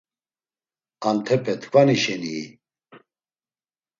[1.11, 2.45] Antepe tkvani şenii?